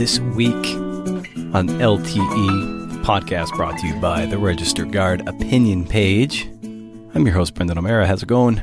[0.00, 0.54] this week
[1.52, 6.46] on LTE podcast brought to you by the Register Guard opinion page.
[7.14, 8.06] I'm your host, Brendan O'Mara.
[8.06, 8.62] How's it going?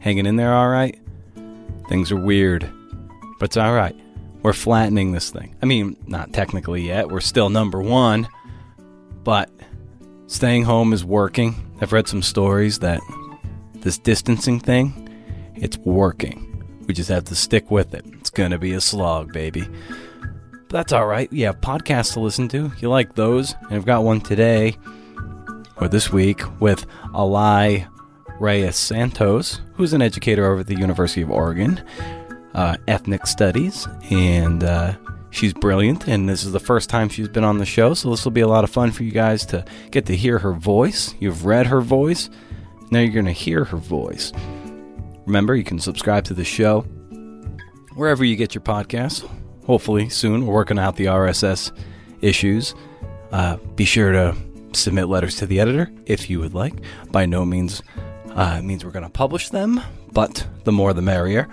[0.00, 0.98] Hanging in there all right?
[1.88, 2.68] Things are weird,
[3.38, 3.94] but it's all right.
[4.42, 5.54] We're flattening this thing.
[5.62, 7.08] I mean, not technically yet.
[7.08, 8.26] We're still number one,
[9.22, 9.48] but
[10.26, 11.54] staying home is working.
[11.80, 13.00] I've read some stories that
[13.74, 15.08] this distancing thing,
[15.54, 16.47] it's working.
[16.88, 18.04] We just have to stick with it.
[18.14, 19.68] It's going to be a slog, baby.
[20.18, 21.30] But that's all right.
[21.30, 22.72] You have podcasts to listen to.
[22.78, 23.54] You like those?
[23.64, 24.74] And I've got one today
[25.76, 27.86] or this week with Alai
[28.40, 31.82] Reyes Santos, who's an educator over at the University of Oregon,
[32.54, 34.94] uh, ethnic studies, and uh,
[35.30, 36.08] she's brilliant.
[36.08, 38.40] And this is the first time she's been on the show, so this will be
[38.40, 41.14] a lot of fun for you guys to get to hear her voice.
[41.20, 42.30] You've read her voice,
[42.90, 44.32] now you're going to hear her voice.
[45.28, 46.80] Remember, you can subscribe to the show
[47.94, 49.28] wherever you get your podcasts.
[49.66, 50.46] Hopefully, soon.
[50.46, 51.70] We're working out the RSS
[52.22, 52.74] issues.
[53.30, 54.34] Uh, be sure to
[54.72, 56.72] submit letters to the editor if you would like.
[57.12, 57.82] By no means
[58.30, 61.46] uh, means we're going to publish them, but the more the merrier.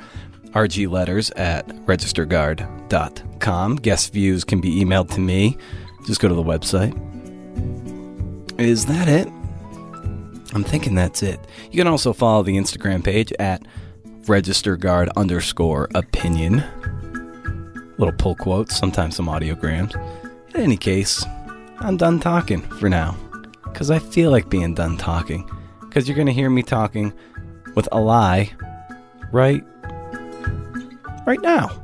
[0.52, 3.76] RG letters at registerguard.com.
[3.76, 5.58] Guest views can be emailed to me.
[6.06, 6.96] Just go to the website.
[8.58, 9.28] Is that it?
[10.56, 11.38] I'm thinking that's it.
[11.70, 13.61] You can also follow the Instagram page at
[14.22, 16.64] registerguard underscore opinion.
[17.97, 19.94] Little pull quotes, sometimes some audiograms.
[20.56, 21.25] In any case,
[21.80, 23.17] I'm done talking for now.
[23.66, 25.50] Because I feel like being done talking.
[25.81, 27.12] Because you're going to hear me talking
[27.75, 28.50] with Alai
[29.34, 29.62] right
[31.25, 31.81] right now.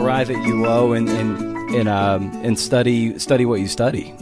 [0.00, 4.14] Arrive at UO oh, and, and and um, and study study what you study?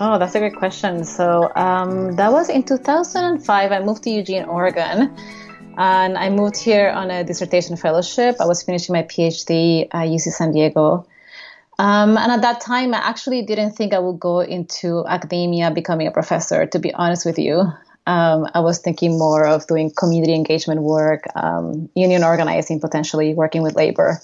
[0.00, 1.04] Oh, that's a great question.
[1.04, 3.72] So um, that was in 2005.
[3.72, 5.14] I moved to Eugene, Oregon,
[5.78, 8.36] and I moved here on a dissertation fellowship.
[8.40, 11.06] I was finishing my PhD at UC San Diego.
[11.78, 16.06] Um, and at that time, I actually didn't think I would go into academia, becoming
[16.06, 17.72] a professor, to be honest with you.
[18.06, 23.62] Um, I was thinking more of doing community engagement work, um, union organizing, potentially working
[23.62, 24.20] with labor.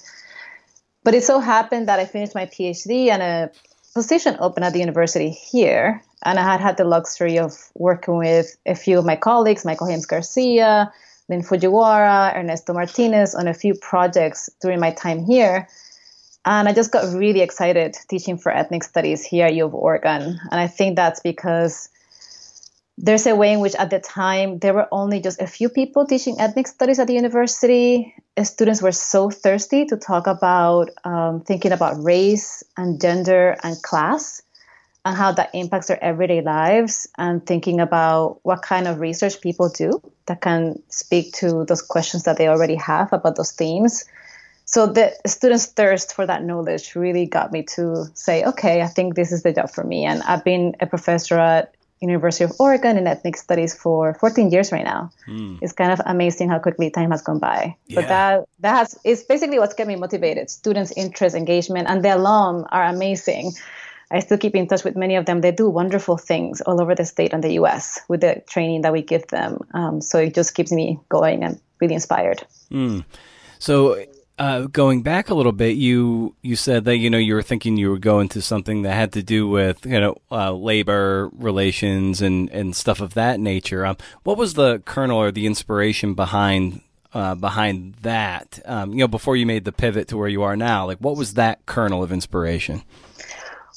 [1.03, 3.51] But it so happened that I finished my PhD and a
[3.95, 6.03] position open at the university here.
[6.25, 9.87] And I had had the luxury of working with a few of my colleagues, Michael
[9.87, 10.93] Hames-Garcia,
[11.29, 15.69] Lynn Fujiwara, Ernesto Martinez, on a few projects during my time here.
[16.45, 20.39] And I just got really excited teaching for ethnic studies here at U of Oregon.
[20.51, 21.89] And I think that's because
[22.99, 26.07] there's a way in which at the time there were only just a few people
[26.07, 31.73] teaching ethnic studies at the university students were so thirsty to talk about um, thinking
[31.73, 34.43] about race and gender and class
[35.05, 39.69] and how that impacts their everyday lives and thinking about what kind of research people
[39.69, 44.05] do that can speak to those questions that they already have about those themes.
[44.67, 49.17] So the students thirst for that knowledge really got me to say okay i think
[49.17, 50.05] this is the job for me.
[50.05, 54.73] And i've been a professor at University of Oregon in ethnic studies for 14 years
[54.73, 55.11] right now.
[55.29, 55.59] Mm.
[55.61, 57.77] It's kind of amazing how quickly time has gone by.
[57.87, 57.95] Yeah.
[57.95, 60.49] But that that has is basically what's kept me motivated.
[60.51, 63.53] Students' interest, engagement, and the alum are amazing.
[64.11, 65.41] I still keep in touch with many of them.
[65.41, 68.01] They do wonderful things all over the state and the U.S.
[68.09, 69.61] with the training that we give them.
[69.73, 72.45] Um, so it just keeps me going and really inspired.
[72.73, 73.05] Mm.
[73.61, 74.05] So
[74.41, 77.77] uh, going back a little bit, you you said that you know you were thinking
[77.77, 82.23] you would go into something that had to do with you know uh, labor relations
[82.23, 83.85] and and stuff of that nature.
[83.85, 86.81] Um, what was the kernel or the inspiration behind
[87.13, 88.61] uh, behind that?
[88.65, 91.19] Um, you know, before you made the pivot to where you are now, like what
[91.19, 92.83] was that kernel of inspiration?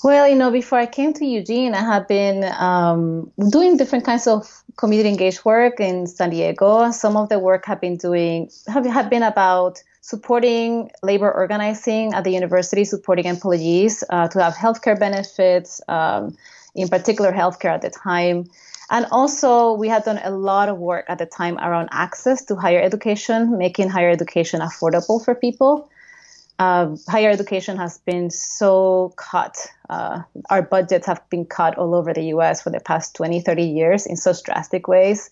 [0.01, 4.27] Well, you know, before I came to Eugene, I had been um, doing different kinds
[4.27, 6.89] of community engaged work in San Diego.
[6.91, 12.25] Some of the work I've been doing have, have been about supporting labor organizing at
[12.25, 16.37] the university, supporting employees uh, to have healthcare benefits, um,
[16.75, 18.49] in particular healthcare at the time.
[18.91, 22.55] And also, we had done a lot of work at the time around access to
[22.57, 25.89] higher education, making higher education affordable for people.
[26.59, 29.55] Uh, higher education has been so cut.
[29.89, 33.63] Uh, our budgets have been cut all over the US for the past 20, 30
[33.63, 35.29] years in such drastic ways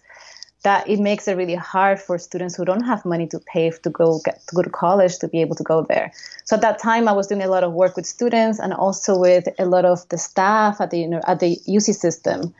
[0.63, 3.89] that it makes it really hard for students who don't have money to pay to
[3.89, 6.11] go get to go to college to be able to go there.
[6.45, 9.17] So at that time, I was doing a lot of work with students and also
[9.17, 12.53] with a lot of the staff at the at the UC system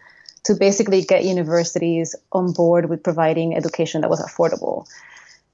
[0.43, 4.87] to basically get universities on board with providing education that was affordable.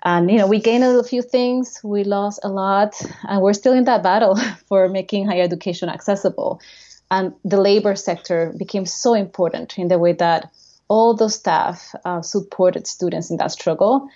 [0.04, 2.96] And you know, we gained a few things, we lost a lot,
[3.28, 4.36] and we're still in that battle
[4.68, 6.62] for making higher education accessible.
[7.10, 10.52] And the labor sector became so important in the way that
[10.88, 14.10] all the staff uh, supported students in that struggle.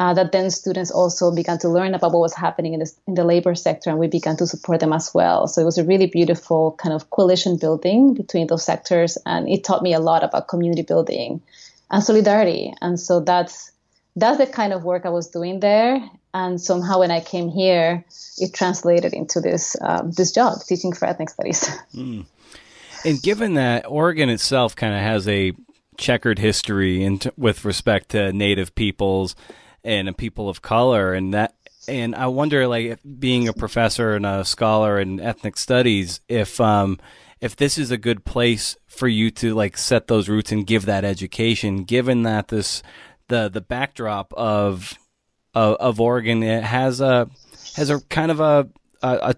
[0.00, 3.22] Uh, that then students also began to learn about what was happening in, in the
[3.24, 5.46] labor sector, and we began to support them as well.
[5.46, 9.62] So it was a really beautiful kind of coalition building between those sectors, and it
[9.62, 11.40] taught me a lot about community building
[11.92, 12.74] and solidarity.
[12.80, 13.70] And so that's
[14.16, 16.02] that's the kind of work I was doing there.
[16.34, 18.04] And somehow, when I came here,
[18.38, 21.70] it translated into this um, this job, teaching for ethnic studies.
[21.94, 22.26] Mm.
[23.04, 25.52] And given that Oregon itself kind of has a
[25.96, 29.34] checkered history in t- with respect to Native peoples
[29.82, 31.54] and people of color, and that,
[31.86, 36.98] and I wonder, like, being a professor and a scholar in ethnic studies, if um,
[37.40, 40.86] if this is a good place for you to like set those roots and give
[40.86, 42.82] that education, given that this
[43.28, 44.94] the the backdrop of
[45.54, 47.28] of, of Oregon it has a
[47.76, 48.68] has a kind of a,
[49.02, 49.34] a, a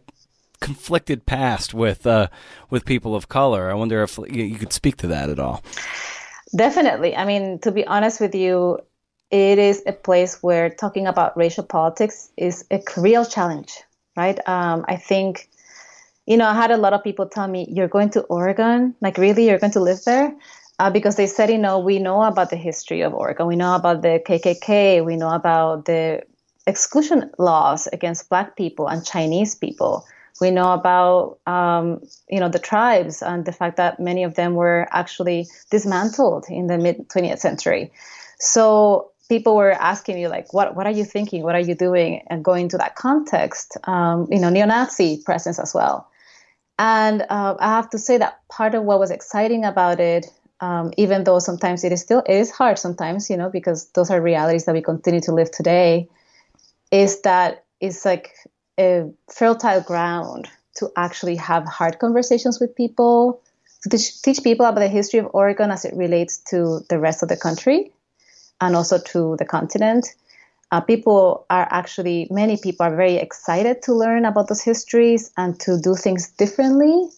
[0.61, 2.29] conflicted past with uh,
[2.70, 3.70] with people of color.
[3.70, 5.64] I wonder if you could speak to that at all.
[6.56, 7.17] Definitely.
[7.17, 8.81] I mean, to be honest with you,
[9.31, 13.82] it is a place where talking about racial politics is a real challenge,
[14.17, 14.38] right?
[14.49, 15.50] Um, I think,
[16.26, 18.94] you know, I had a lot of people tell me, "You're going to Oregon?
[19.03, 19.49] Like, really?
[19.49, 20.35] You're going to live there?"
[20.79, 23.75] Uh, because they said, you know, we know about the history of Oregon, we know
[23.75, 26.23] about the KKK, we know about the
[26.67, 30.05] exclusion laws against Black people and Chinese people.
[30.41, 34.55] We know about, um, you know, the tribes and the fact that many of them
[34.55, 37.91] were actually dismantled in the mid 20th century.
[38.38, 41.43] So people were asking me like, what, what are you thinking?
[41.43, 42.23] What are you doing?
[42.29, 46.09] And going to that context, um, you know, neo-Nazi presence as well.
[46.79, 50.27] And uh, I have to say that part of what was exciting about it,
[50.61, 54.11] um, even though sometimes it is still it is hard sometimes, you know, because those
[54.11, 56.09] are realities that we continue to live today,
[56.91, 58.33] is that it's like
[58.78, 63.40] a fertile ground to actually have hard conversations with people,
[63.82, 67.23] to teach, teach people about the history of Oregon as it relates to the rest
[67.23, 67.93] of the country
[68.61, 70.06] and also to the continent.
[70.70, 75.58] Uh, people are actually, many people are very excited to learn about those histories and
[75.61, 77.08] to do things differently.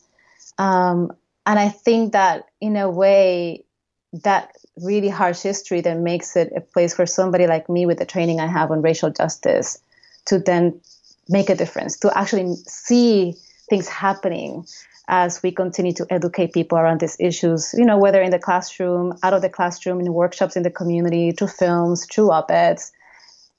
[0.59, 1.13] Um,
[1.47, 3.65] and I think that in a way,
[4.13, 8.07] that really harsh history that makes it a place for somebody like me with the
[8.07, 9.79] training I have on racial justice
[10.27, 10.81] to then
[11.29, 13.35] make a difference, to actually see
[13.69, 14.65] things happening
[15.09, 19.19] as we continue to educate people around these issues, you know, whether in the classroom,
[19.23, 22.93] out of the classroom, in workshops in the community, through films, through op eds.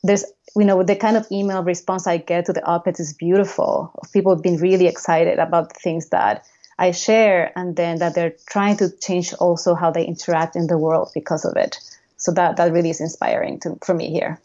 [0.04, 0.24] There's,
[0.56, 3.92] you know, the kind of email response I get to the op eds is beautiful,
[4.14, 6.46] people being really excited about the things that
[6.78, 10.78] I share, and then that they're trying to change also how they interact in the
[10.78, 11.78] world because of it.
[12.18, 14.40] So that, that really is inspiring to, for me here.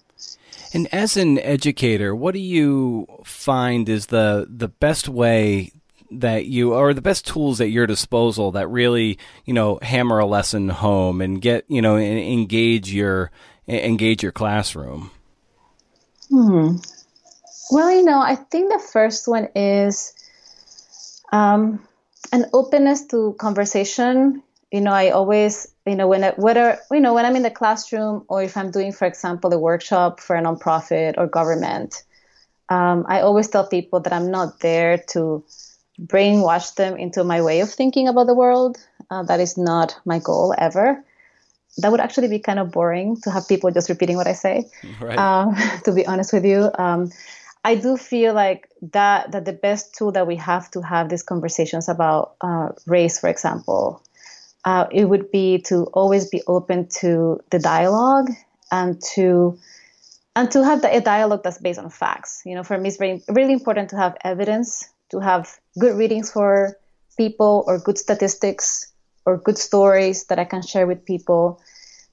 [0.74, 5.70] And as an educator, what do you find is the the best way
[6.10, 10.26] that you or the best tools at your disposal that really you know hammer a
[10.26, 13.30] lesson home and get you know engage your
[13.68, 15.12] engage your classroom?
[16.28, 16.76] Hmm.
[17.70, 20.12] Well, you know, I think the first one is
[21.32, 21.86] um,
[22.32, 24.42] an openness to conversation.
[24.72, 27.50] You know, I always you know, when I, whether you know when I'm in the
[27.50, 32.02] classroom or if I'm doing, for example, a workshop for a nonprofit or government,
[32.70, 35.44] um, I always tell people that I'm not there to
[36.00, 38.78] brainwash them into my way of thinking about the world.
[39.10, 41.04] Uh, that is not my goal ever.
[41.78, 44.70] That would actually be kind of boring to have people just repeating what I say.
[45.00, 45.18] Right.
[45.18, 45.54] Um,
[45.84, 47.10] to be honest with you, um,
[47.62, 51.22] I do feel like that that the best tool that we have to have these
[51.22, 54.02] conversations about uh, race, for example,
[54.64, 58.30] uh, it would be to always be open to the dialogue
[58.72, 59.58] and to
[60.36, 62.42] and to have the, a dialogue that's based on facts.
[62.44, 66.32] You know, for me, it's very really important to have evidence, to have good readings
[66.32, 66.76] for
[67.16, 68.92] people, or good statistics,
[69.26, 71.60] or good stories that I can share with people.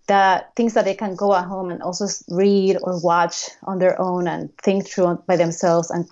[0.07, 3.99] That things that they can go at home and also read or watch on their
[3.99, 6.05] own and think through by themselves and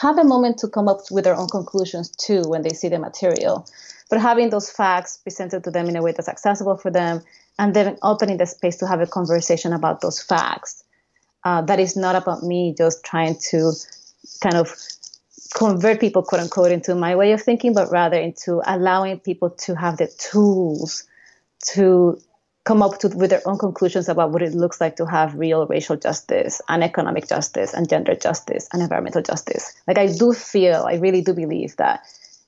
[0.00, 2.98] have a moment to come up with their own conclusions too when they see the
[2.98, 3.66] material
[4.10, 7.22] but having those facts presented to them in a way that's accessible for them
[7.58, 10.84] and then opening the space to have a conversation about those facts
[11.44, 13.72] uh, that is not about me just trying to
[14.42, 14.74] kind of
[15.54, 19.74] convert people quote unquote into my way of thinking but rather into allowing people to
[19.74, 21.04] have the tools
[21.72, 22.18] to
[22.64, 25.66] come up to, with their own conclusions about what it looks like to have real
[25.66, 29.74] racial justice and economic justice and gender justice and environmental justice.
[29.86, 32.02] Like I do feel, I really do believe that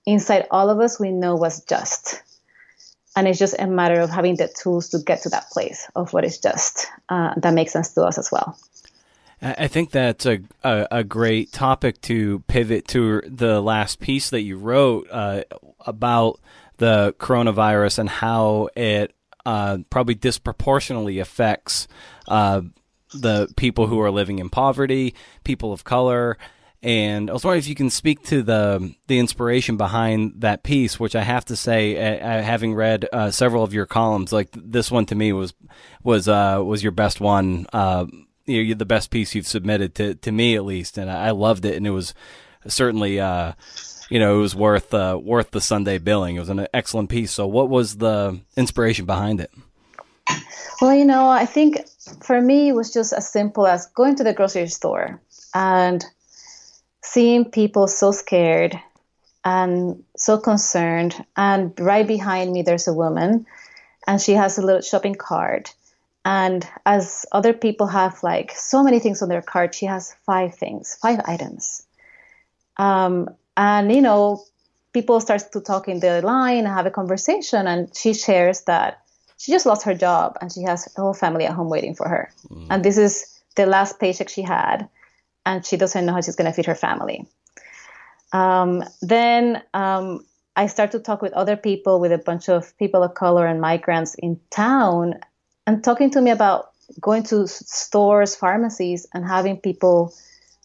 [0.06, 2.22] inside all of us, we know what's just.
[3.16, 6.12] And it's just a matter of having the tools to get to that place of
[6.12, 8.58] what is just uh, that makes sense to us as well.
[9.42, 14.40] I think that's a, a, a, great topic to pivot to the last piece that
[14.40, 15.42] you wrote uh,
[15.80, 16.40] about
[16.78, 21.86] the coronavirus and how it uh, probably disproportionately affects
[22.28, 22.62] uh,
[23.12, 26.38] the people who are living in poverty, people of color.
[26.86, 31.00] And I was wondering if you can speak to the the inspiration behind that piece,
[31.00, 34.88] which I have to say, uh, having read uh, several of your columns, like this
[34.88, 35.52] one to me was
[36.04, 38.06] was uh, was your best one, uh,
[38.44, 41.64] you know, the best piece you've submitted to to me at least, and I loved
[41.64, 42.14] it, and it was
[42.68, 43.54] certainly uh,
[44.08, 46.36] you know, it was worth uh, worth the Sunday billing.
[46.36, 47.32] It was an excellent piece.
[47.32, 49.50] So, what was the inspiration behind it?
[50.80, 51.80] Well, you know, I think
[52.22, 55.20] for me it was just as simple as going to the grocery store
[55.52, 56.04] and
[57.06, 58.78] seeing people so scared
[59.44, 61.24] and so concerned.
[61.36, 63.46] And right behind me, there's a woman,
[64.06, 65.74] and she has a little shopping cart.
[66.24, 70.56] And as other people have like so many things on their cart, she has five
[70.56, 71.86] things, five items.
[72.78, 74.42] Um, and, you know,
[74.92, 77.68] people start to talk in the line and have a conversation.
[77.68, 79.02] And she shares that
[79.38, 82.08] she just lost her job and she has a whole family at home waiting for
[82.08, 82.32] her.
[82.50, 82.66] Mm.
[82.70, 84.88] And this is the last paycheck she had.
[85.46, 87.26] And she doesn't know how she's going to feed her family.
[88.32, 90.26] Um, then um,
[90.56, 93.60] I start to talk with other people, with a bunch of people of color and
[93.60, 95.14] migrants in town,
[95.66, 100.12] and talking to me about going to stores, pharmacies, and having people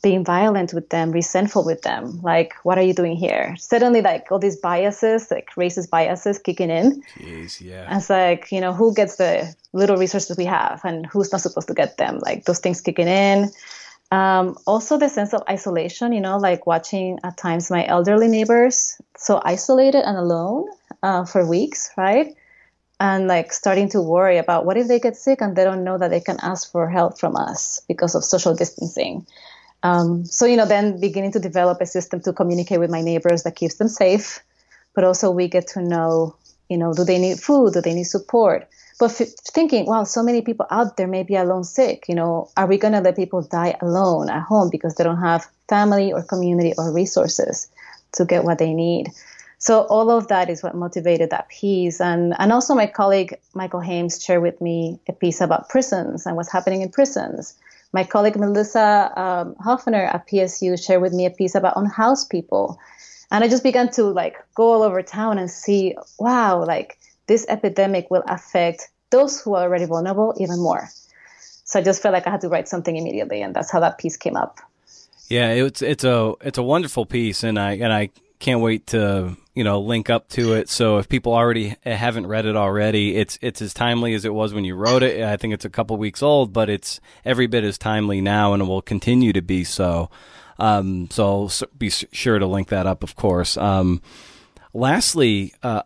[0.04, 2.20] being violent with them, resentful with them.
[2.24, 3.56] Like, what are you doing here?
[3.60, 7.04] Suddenly, like all these biases, like racist biases, kicking in.
[7.20, 7.86] Jeez, yeah.
[7.88, 11.42] And it's like, you know, who gets the little resources we have, and who's not
[11.42, 12.18] supposed to get them?
[12.20, 13.52] Like those things kicking in.
[14.12, 16.12] Um, also, the sense of isolation.
[16.12, 20.68] You know, like watching at times my elderly neighbors so isolated and alone
[21.02, 22.36] uh, for weeks, right?
[23.00, 25.98] And like starting to worry about what if they get sick and they don't know
[25.98, 29.26] that they can ask for help from us because of social distancing.
[29.84, 33.44] Um, so, you know, then beginning to develop a system to communicate with my neighbors
[33.44, 34.44] that keeps them safe,
[34.94, 36.36] but also we get to know,
[36.70, 37.74] you know, do they need food?
[37.74, 38.68] Do they need support?
[39.02, 42.06] But f- thinking, wow, so many people out there may be alone sick.
[42.08, 45.20] You know, are we going to let people die alone at home because they don't
[45.20, 47.68] have family or community or resources
[48.12, 49.10] to get what they need?
[49.58, 52.00] So all of that is what motivated that piece.
[52.00, 56.36] And, and also my colleague Michael Hames shared with me a piece about prisons and
[56.36, 57.56] what's happening in prisons
[57.94, 62.80] my colleague Melissa um, Hoffner at PSU shared with me a piece about unhoused people.
[63.32, 66.98] And I just began to like go all over town and see, wow, like
[67.28, 70.90] this epidemic will affect those who are already vulnerable even more.
[71.64, 73.98] So I just felt like I had to write something immediately, and that's how that
[73.98, 74.60] piece came up.
[75.30, 78.10] Yeah, it's it's a it's a wonderful piece, and I and I
[78.40, 80.68] can't wait to you know link up to it.
[80.68, 84.54] So if people already haven't read it already, it's it's as timely as it was
[84.54, 85.24] when you wrote it.
[85.24, 88.62] I think it's a couple weeks old, but it's every bit as timely now, and
[88.62, 90.10] it will continue to be so.
[90.60, 93.56] Um, so be sure to link that up, of course.
[93.58, 94.02] Um,
[94.74, 95.82] lastly, uh,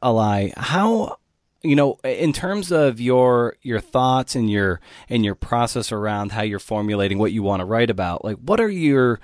[0.58, 1.18] how
[1.66, 4.80] you know in terms of your your thoughts and your
[5.10, 8.60] and your process around how you're formulating what you want to write about like what
[8.60, 9.20] are your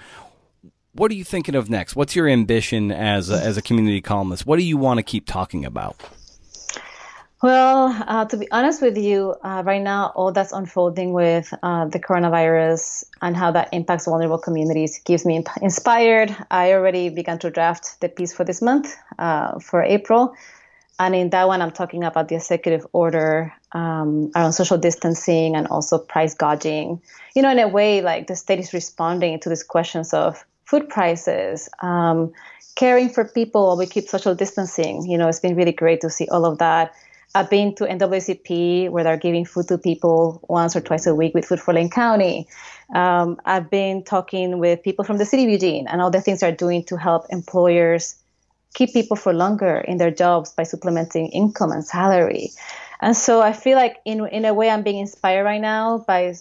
[0.94, 1.96] what are you thinking of next?
[1.96, 4.46] What's your ambition as a, as a community columnist?
[4.46, 5.96] What do you want to keep talking about?
[7.42, 11.86] Well, uh, to be honest with you, uh, right now, all that's unfolding with uh,
[11.86, 16.36] the coronavirus and how that impacts vulnerable communities keeps me inspired.
[16.52, 20.36] I already began to draft the piece for this month, uh, for April.
[21.02, 25.66] And in that one, I'm talking about the executive order um, around social distancing and
[25.66, 27.02] also price gouging.
[27.36, 30.90] You know, in a way, like the state is responding to these questions of food
[30.90, 32.34] prices, um,
[32.76, 35.10] caring for people while we keep social distancing.
[35.10, 36.94] You know, it's been really great to see all of that.
[37.34, 41.34] I've been to NWCP where they're giving food to people once or twice a week
[41.34, 42.48] with Food for Lane County.
[42.94, 46.42] Um, I've been talking with people from the city of Eugene and all the things
[46.42, 48.21] they're doing to help employers
[48.74, 52.52] keep people for longer in their jobs by supplementing income and salary.
[53.02, 56.36] And so I feel like in in a way I'm being inspired right now by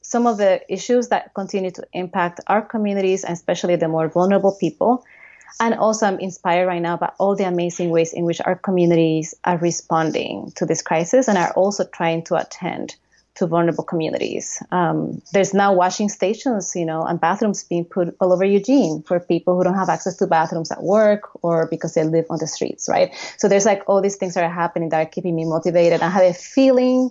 [0.00, 4.56] some of the issues that continue to impact our communities, and especially the more vulnerable
[4.58, 5.04] people.
[5.60, 9.34] And also, I'm inspired right now by all the amazing ways in which our communities
[9.44, 12.96] are responding to this crisis and are also trying to attend
[13.38, 14.62] to vulnerable communities.
[14.70, 19.20] Um, there's now washing stations, you know, and bathrooms being put all over Eugene for
[19.20, 22.46] people who don't have access to bathrooms at work or because they live on the
[22.46, 23.14] streets, right?
[23.38, 26.02] So there's like all these things that are happening that are keeping me motivated.
[26.02, 27.10] I have a feeling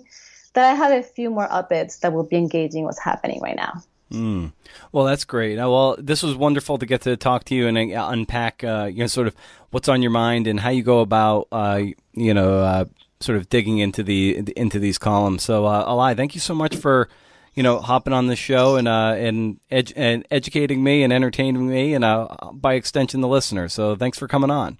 [0.54, 3.82] that I have a few more op-eds that will be engaging what's happening right now.
[4.12, 4.52] Mm.
[4.90, 5.56] Well, that's great.
[5.56, 9.00] Well, this was wonderful to get to talk to you and uh, unpack, uh, you
[9.00, 9.34] know, sort of
[9.70, 11.82] what's on your mind and how you go about, uh,
[12.14, 12.84] you know, uh,
[13.20, 15.42] sort of digging into the into these columns.
[15.42, 17.08] So, uh, thank you so much for,
[17.54, 21.68] you know, hopping on the show and uh, and, edu- and educating me and entertaining
[21.68, 23.68] me and uh, by extension the listener.
[23.68, 24.78] So, thanks for coming on.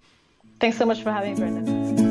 [0.60, 2.07] Thanks so much for having me, Brendan.